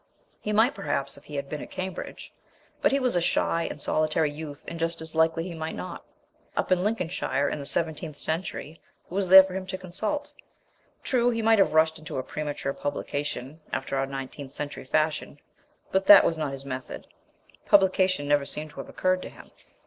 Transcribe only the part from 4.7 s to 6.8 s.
just as likely he might not. Up